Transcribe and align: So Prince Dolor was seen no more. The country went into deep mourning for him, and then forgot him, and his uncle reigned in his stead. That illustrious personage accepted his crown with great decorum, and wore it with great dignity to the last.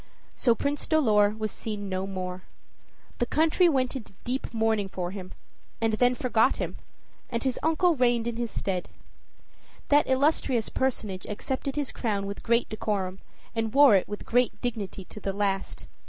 So 0.35 0.55
Prince 0.55 0.87
Dolor 0.87 1.29
was 1.37 1.51
seen 1.51 1.87
no 1.87 2.07
more. 2.07 2.41
The 3.19 3.27
country 3.27 3.69
went 3.69 3.95
into 3.95 4.15
deep 4.23 4.51
mourning 4.51 4.87
for 4.87 5.11
him, 5.11 5.31
and 5.79 5.93
then 5.93 6.15
forgot 6.15 6.57
him, 6.57 6.77
and 7.29 7.43
his 7.43 7.59
uncle 7.61 7.95
reigned 7.95 8.25
in 8.25 8.35
his 8.37 8.49
stead. 8.49 8.89
That 9.89 10.07
illustrious 10.09 10.69
personage 10.69 11.27
accepted 11.27 11.75
his 11.75 11.91
crown 11.91 12.25
with 12.25 12.41
great 12.41 12.67
decorum, 12.67 13.19
and 13.53 13.75
wore 13.75 13.93
it 13.95 14.07
with 14.07 14.25
great 14.25 14.59
dignity 14.59 15.05
to 15.05 15.19
the 15.19 15.33
last. 15.33 15.85